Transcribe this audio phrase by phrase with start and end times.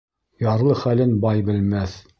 [0.45, 2.05] Ярлы хәлен бай белмәҫ.